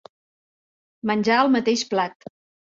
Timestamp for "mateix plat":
1.59-2.29